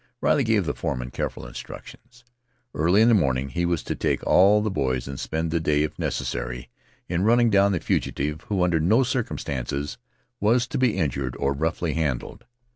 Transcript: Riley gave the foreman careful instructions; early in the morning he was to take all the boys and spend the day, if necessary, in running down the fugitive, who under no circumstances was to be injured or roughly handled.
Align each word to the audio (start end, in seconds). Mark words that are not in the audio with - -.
Riley 0.19 0.43
gave 0.43 0.65
the 0.65 0.73
foreman 0.73 1.11
careful 1.11 1.45
instructions; 1.45 2.25
early 2.73 3.03
in 3.03 3.07
the 3.07 3.13
morning 3.13 3.49
he 3.49 3.67
was 3.67 3.83
to 3.83 3.93
take 3.93 4.25
all 4.25 4.59
the 4.63 4.71
boys 4.71 5.07
and 5.07 5.19
spend 5.19 5.51
the 5.51 5.59
day, 5.59 5.83
if 5.83 5.99
necessary, 5.99 6.71
in 7.07 7.21
running 7.23 7.51
down 7.51 7.71
the 7.71 7.79
fugitive, 7.79 8.41
who 8.47 8.63
under 8.63 8.79
no 8.79 9.03
circumstances 9.03 9.99
was 10.39 10.65
to 10.69 10.79
be 10.79 10.97
injured 10.97 11.35
or 11.37 11.53
roughly 11.53 11.93
handled. 11.93 12.45